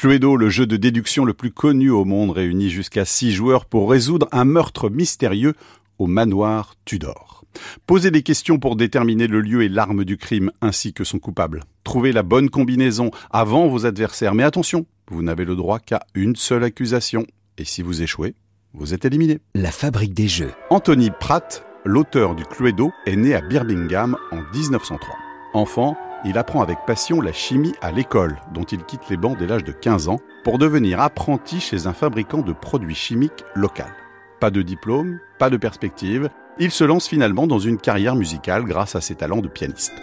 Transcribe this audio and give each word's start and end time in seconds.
Cluedo, 0.00 0.38
le 0.38 0.48
jeu 0.48 0.66
de 0.66 0.78
déduction 0.78 1.26
le 1.26 1.34
plus 1.34 1.50
connu 1.50 1.90
au 1.90 2.06
monde, 2.06 2.30
réunit 2.30 2.70
jusqu'à 2.70 3.04
six 3.04 3.32
joueurs 3.32 3.66
pour 3.66 3.90
résoudre 3.90 4.28
un 4.32 4.46
meurtre 4.46 4.88
mystérieux 4.88 5.52
au 5.98 6.06
manoir 6.06 6.74
Tudor. 6.86 7.44
Posez 7.86 8.10
des 8.10 8.22
questions 8.22 8.58
pour 8.58 8.76
déterminer 8.76 9.26
le 9.26 9.42
lieu 9.42 9.62
et 9.62 9.68
l'arme 9.68 10.06
du 10.06 10.16
crime 10.16 10.52
ainsi 10.62 10.94
que 10.94 11.04
son 11.04 11.18
coupable. 11.18 11.64
Trouvez 11.84 12.12
la 12.12 12.22
bonne 12.22 12.48
combinaison 12.48 13.10
avant 13.30 13.68
vos 13.68 13.84
adversaires. 13.84 14.34
Mais 14.34 14.42
attention, 14.42 14.86
vous 15.10 15.22
n'avez 15.22 15.44
le 15.44 15.54
droit 15.54 15.78
qu'à 15.78 16.00
une 16.14 16.34
seule 16.34 16.64
accusation. 16.64 17.26
Et 17.58 17.66
si 17.66 17.82
vous 17.82 18.00
échouez, 18.00 18.34
vous 18.72 18.94
êtes 18.94 19.04
éliminé. 19.04 19.40
La 19.54 19.70
fabrique 19.70 20.14
des 20.14 20.28
jeux. 20.28 20.52
Anthony 20.70 21.10
Pratt, 21.10 21.66
l'auteur 21.84 22.34
du 22.34 22.44
Cluedo, 22.44 22.90
est 23.04 23.16
né 23.16 23.34
à 23.34 23.42
Birmingham 23.42 24.16
en 24.32 24.40
1903. 24.54 25.14
Enfant, 25.52 25.94
il 26.24 26.38
apprend 26.38 26.62
avec 26.62 26.78
passion 26.86 27.20
la 27.20 27.32
chimie 27.32 27.74
à 27.80 27.92
l'école, 27.92 28.40
dont 28.52 28.64
il 28.64 28.84
quitte 28.84 29.08
les 29.08 29.16
bancs 29.16 29.38
dès 29.38 29.46
l'âge 29.46 29.64
de 29.64 29.72
15 29.72 30.08
ans, 30.08 30.20
pour 30.44 30.58
devenir 30.58 31.00
apprenti 31.00 31.60
chez 31.60 31.86
un 31.86 31.92
fabricant 31.92 32.42
de 32.42 32.52
produits 32.52 32.94
chimiques 32.94 33.44
local. 33.54 33.92
Pas 34.40 34.50
de 34.50 34.62
diplôme, 34.62 35.18
pas 35.38 35.50
de 35.50 35.56
perspective, 35.56 36.28
il 36.58 36.70
se 36.70 36.84
lance 36.84 37.08
finalement 37.08 37.46
dans 37.46 37.58
une 37.58 37.78
carrière 37.78 38.16
musicale 38.16 38.64
grâce 38.64 38.96
à 38.96 39.00
ses 39.00 39.14
talents 39.14 39.40
de 39.40 39.48
pianiste. 39.48 39.94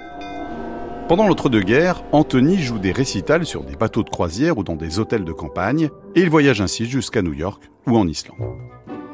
Pendant 1.07 1.27
l'entre-deux-guerres, 1.27 2.03
Anthony 2.11 2.57
joue 2.57 2.79
des 2.79 2.91
récitals 2.91 3.45
sur 3.45 3.63
des 3.63 3.75
bateaux 3.75 4.03
de 4.03 4.09
croisière 4.09 4.57
ou 4.57 4.63
dans 4.63 4.75
des 4.75 4.99
hôtels 4.99 5.23
de 5.23 5.31
campagne, 5.31 5.89
et 6.15 6.21
il 6.21 6.29
voyage 6.29 6.61
ainsi 6.61 6.85
jusqu'à 6.85 7.21
New 7.21 7.33
York 7.33 7.69
ou 7.85 7.97
en 7.97 8.07
Islande. 8.07 8.37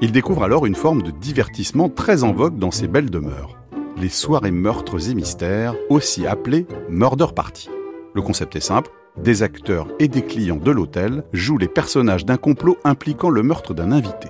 Il 0.02 0.12
découvre 0.12 0.44
alors 0.44 0.66
une 0.66 0.76
forme 0.76 1.04
de 1.04 1.12
divertissement 1.12 1.90
très 1.90 2.24
en 2.24 2.34
vogue 2.34 2.58
dans 2.58 2.72
ses 2.72 2.88
belles 2.88 3.12
demeures, 3.12 3.63
les 3.98 4.10
soirées 4.10 4.52
meurtres 4.52 5.10
et 5.10 5.14
mystères, 5.14 5.76
aussi 5.90 6.26
appelées 6.26 6.66
Murder 6.90 7.28
Party. 7.36 7.70
Le 8.14 8.22
concept 8.22 8.56
est 8.56 8.62
simple, 8.62 8.92
des 9.18 9.44
acteurs 9.44 9.88
et 10.00 10.08
des 10.08 10.24
clients 10.24 10.58
de 10.58 10.72
l'hôtel 10.72 11.24
jouent 11.34 11.58
les 11.58 11.68
personnages 11.68 12.26
d'un 12.26 12.38
complot 12.38 12.78
impliquant 12.84 13.30
le 13.30 13.44
meurtre 13.44 13.74
d'un 13.74 13.92
invité. 13.92 14.30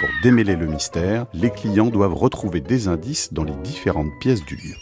Pour 0.00 0.08
démêler 0.22 0.56
le 0.56 0.66
mystère, 0.66 1.26
les 1.32 1.50
clients 1.50 1.86
doivent 1.86 2.14
retrouver 2.14 2.60
des 2.60 2.88
indices 2.88 3.32
dans 3.32 3.44
les 3.44 3.54
différentes 3.62 4.12
pièces 4.20 4.44
du 4.44 4.56
lieu. 4.56 4.74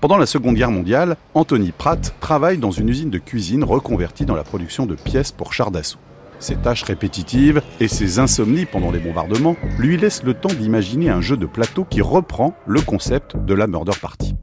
Pendant 0.00 0.16
la 0.16 0.26
Seconde 0.26 0.56
Guerre 0.56 0.70
mondiale, 0.70 1.16
Anthony 1.34 1.72
Pratt 1.72 2.14
travaille 2.20 2.58
dans 2.58 2.70
une 2.70 2.88
usine 2.88 3.10
de 3.10 3.18
cuisine 3.18 3.64
reconvertie 3.64 4.26
dans 4.26 4.36
la 4.36 4.44
production 4.44 4.86
de 4.86 4.94
pièces 4.94 5.32
pour 5.32 5.52
chars 5.52 5.70
d'assaut. 5.70 5.98
Ses 6.38 6.56
tâches 6.56 6.82
répétitives 6.82 7.62
et 7.80 7.88
ses 7.88 8.18
insomnies 8.18 8.66
pendant 8.66 8.90
les 8.90 8.98
bombardements 8.98 9.56
lui 9.78 9.96
laissent 9.96 10.22
le 10.22 10.34
temps 10.34 10.52
d'imaginer 10.52 11.10
un 11.10 11.20
jeu 11.20 11.36
de 11.36 11.46
plateau 11.46 11.84
qui 11.84 12.02
reprend 12.02 12.54
le 12.66 12.80
concept 12.80 13.36
de 13.36 13.54
la 13.54 13.66
Murder 13.66 13.98
Party. 14.00 14.34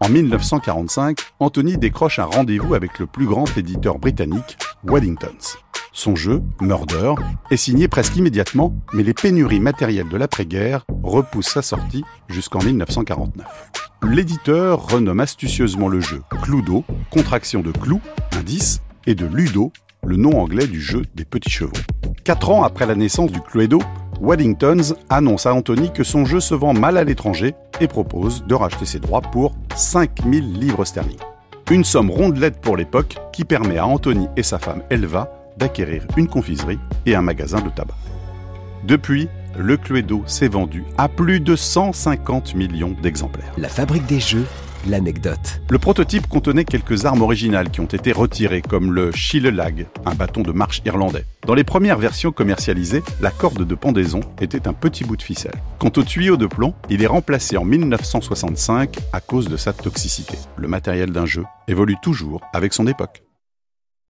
En 0.00 0.08
1945, 0.08 1.18
Anthony 1.40 1.78
décroche 1.78 2.18
un 2.18 2.24
rendez-vous 2.24 2.74
avec 2.74 2.98
le 2.98 3.06
plus 3.06 3.26
grand 3.26 3.44
éditeur 3.56 3.98
britannique, 3.98 4.56
Weddingtons. 4.84 5.58
Son 5.92 6.16
jeu, 6.16 6.42
Murder, 6.60 7.14
est 7.50 7.56
signé 7.56 7.86
presque 7.88 8.16
immédiatement, 8.16 8.74
mais 8.92 9.02
les 9.04 9.14
pénuries 9.14 9.60
matérielles 9.60 10.08
de 10.08 10.16
l'après-guerre 10.16 10.84
repoussent 11.02 11.52
sa 11.52 11.62
sortie 11.62 12.04
jusqu'en 12.28 12.62
1949 12.62 13.70
l'éditeur 14.06 14.86
renomme 14.86 15.20
astucieusement 15.20 15.88
le 15.88 16.00
jeu 16.00 16.22
Cluedo, 16.42 16.84
contraction 17.10 17.60
de 17.60 17.72
clou, 17.72 18.00
indice, 18.32 18.80
et 19.06 19.14
de 19.14 19.26
Ludo, 19.26 19.72
le 20.06 20.16
nom 20.16 20.40
anglais 20.40 20.66
du 20.66 20.80
jeu 20.80 21.02
des 21.14 21.24
petits 21.24 21.50
chevaux. 21.50 21.72
Quatre 22.24 22.50
ans 22.50 22.64
après 22.64 22.86
la 22.86 22.94
naissance 22.94 23.30
du 23.32 23.40
Cluedo, 23.40 23.80
Weddingtons 24.20 24.94
annonce 25.08 25.46
à 25.46 25.54
Anthony 25.54 25.92
que 25.92 26.04
son 26.04 26.24
jeu 26.24 26.40
se 26.40 26.54
vend 26.54 26.72
mal 26.72 26.96
à 26.96 27.04
l'étranger 27.04 27.54
et 27.80 27.88
propose 27.88 28.44
de 28.46 28.54
racheter 28.54 28.86
ses 28.86 29.00
droits 29.00 29.20
pour 29.20 29.54
5000 29.76 30.58
livres 30.58 30.84
sterling. 30.84 31.18
Une 31.70 31.84
somme 31.84 32.10
rondelette 32.10 32.60
pour 32.60 32.76
l'époque 32.76 33.16
qui 33.32 33.44
permet 33.44 33.78
à 33.78 33.86
Anthony 33.86 34.28
et 34.36 34.42
sa 34.42 34.58
femme 34.58 34.82
Elva 34.90 35.32
d'acquérir 35.56 36.06
une 36.16 36.28
confiserie 36.28 36.78
et 37.06 37.14
un 37.14 37.22
magasin 37.22 37.60
de 37.60 37.70
tabac. 37.70 37.94
Depuis, 38.86 39.28
le 39.56 39.76
Cluedo 39.76 40.22
s'est 40.26 40.48
vendu 40.48 40.84
à 40.98 41.08
plus 41.08 41.40
de 41.40 41.56
150 41.56 42.54
millions 42.54 42.94
d'exemplaires. 43.02 43.52
La 43.56 43.68
fabrique 43.68 44.06
des 44.06 44.20
jeux, 44.20 44.46
l'anecdote. 44.88 45.60
Le 45.70 45.78
prototype 45.78 46.26
contenait 46.28 46.64
quelques 46.64 47.04
armes 47.04 47.22
originales 47.22 47.70
qui 47.70 47.80
ont 47.80 47.84
été 47.84 48.12
retirées, 48.12 48.62
comme 48.62 48.92
le 48.92 49.10
Lag, 49.50 49.86
un 50.06 50.14
bâton 50.14 50.42
de 50.42 50.52
marche 50.52 50.82
irlandais. 50.84 51.24
Dans 51.46 51.54
les 51.54 51.64
premières 51.64 51.98
versions 51.98 52.32
commercialisées, 52.32 53.02
la 53.20 53.30
corde 53.30 53.66
de 53.66 53.74
pendaison 53.74 54.20
était 54.40 54.66
un 54.68 54.72
petit 54.72 55.04
bout 55.04 55.16
de 55.16 55.22
ficelle. 55.22 55.60
Quant 55.78 55.92
au 55.96 56.02
tuyau 56.02 56.36
de 56.36 56.46
plomb, 56.46 56.74
il 56.88 57.02
est 57.02 57.06
remplacé 57.06 57.56
en 57.56 57.64
1965 57.64 58.96
à 59.12 59.20
cause 59.20 59.48
de 59.48 59.56
sa 59.56 59.72
toxicité. 59.72 60.38
Le 60.56 60.68
matériel 60.68 61.10
d'un 61.10 61.26
jeu 61.26 61.44
évolue 61.68 61.96
toujours 62.02 62.40
avec 62.52 62.72
son 62.72 62.86
époque. 62.86 63.22